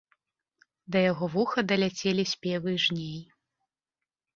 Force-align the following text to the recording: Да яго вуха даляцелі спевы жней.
Да 0.95 1.03
яго 1.11 1.25
вуха 1.35 1.59
даляцелі 1.75 2.29
спевы 2.33 2.71
жней. 2.89 3.17